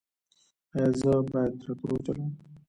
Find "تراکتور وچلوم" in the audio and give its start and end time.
1.61-2.31